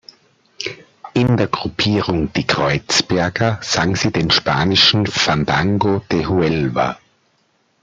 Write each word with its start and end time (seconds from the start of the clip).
In 1.13 1.37
der 1.37 1.45
Gruppierung 1.45 2.33
"Die 2.33 2.47
Kreuzberger" 2.47 3.59
sang 3.61 3.95
sie 3.95 4.09
den 4.11 4.31
spanischen 4.31 5.05
"Fandango 5.05 5.99
de 6.11 6.25
Huelva. 6.25 6.97